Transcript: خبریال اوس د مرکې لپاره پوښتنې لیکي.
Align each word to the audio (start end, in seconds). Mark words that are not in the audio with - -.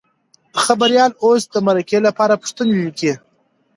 خبریال 0.63 1.11
اوس 1.25 1.41
د 1.53 1.55
مرکې 1.67 1.99
لپاره 2.07 2.39
پوښتنې 2.41 2.75
لیکي. 2.85 3.13